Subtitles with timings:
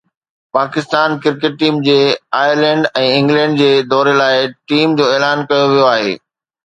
[0.55, 1.97] Pakistan cricket team جي
[2.39, 6.15] Ireland ۽ England جي دوري لاءِ ٽيم جو اعلان ڪيو ويو آهي